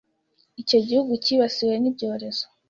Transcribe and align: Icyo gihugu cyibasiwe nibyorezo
Icyo 0.61 0.77
gihugu 0.87 1.11
cyibasiwe 1.23 1.75
nibyorezo 1.77 2.45